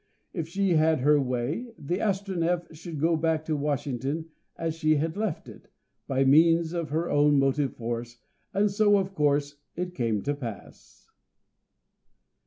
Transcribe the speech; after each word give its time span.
If 0.33 0.47
she 0.47 0.71
had 0.73 1.01
her 1.01 1.21
way 1.21 1.73
the 1.77 1.99
Astronef 1.99 2.73
should 2.75 2.99
go 2.99 3.15
back 3.15 3.45
to 3.45 3.55
Washington 3.55 4.31
as 4.57 4.73
she 4.73 4.95
had 4.95 5.15
left 5.15 5.47
it, 5.47 5.67
by 6.07 6.23
means 6.25 6.73
of 6.73 6.89
her 6.89 7.07
own 7.07 7.37
motive 7.37 7.75
force, 7.75 8.17
and 8.51 8.71
so, 8.71 8.97
of 8.97 9.13
course, 9.13 9.57
it 9.75 9.93
came 9.93 10.23
to 10.23 10.33
pass. 10.33 11.11